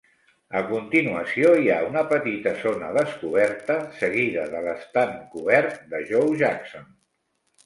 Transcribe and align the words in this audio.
A 0.59 0.61
continuació, 0.69 1.51
hi 1.65 1.67
ha 1.73 1.77
una 1.89 2.03
petita 2.13 2.53
zona 2.63 2.89
descoberta 2.95 3.77
seguida 4.01 4.47
de 4.55 4.63
l'estand 4.69 5.21
cobert 5.37 5.79
de 5.95 6.03
Joe 6.11 6.35
Jackson. 6.43 6.91